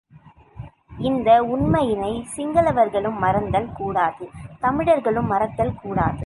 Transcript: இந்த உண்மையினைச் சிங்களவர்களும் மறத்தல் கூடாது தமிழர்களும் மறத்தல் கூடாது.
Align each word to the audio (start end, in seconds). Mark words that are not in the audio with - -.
இந்த 1.09 1.29
உண்மையினைச் 1.43 2.31
சிங்களவர்களும் 2.35 3.17
மறத்தல் 3.17 3.69
கூடாது 3.73 4.25
தமிழர்களும் 4.59 5.27
மறத்தல் 5.27 5.79
கூடாது. 5.81 6.19